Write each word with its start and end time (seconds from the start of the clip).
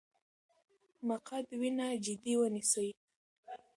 مقعد 1.09 1.47
وینه 1.59 1.87
جدي 2.05 2.33
ونیسئ. 2.37 2.87